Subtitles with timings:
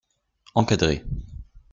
[0.55, 1.05] Encadré.